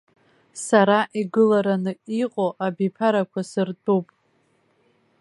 Сара 0.65 0.99
игылараны 1.21 1.93
иҟоу 2.21 2.51
абиԥарақәа 2.65 3.41
сыртәуп. 3.49 4.07